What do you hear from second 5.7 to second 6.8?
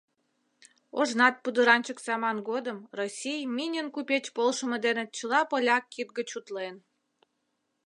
кид гыч утлен.